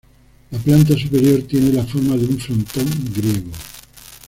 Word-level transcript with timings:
La 0.49 0.57
planta 0.57 0.97
superior 0.97 1.43
tiene 1.43 1.71
la 1.73 1.85
forma 1.85 2.17
de 2.17 2.25
un 2.25 2.39
frontón 2.39 2.87
griego. 3.15 3.51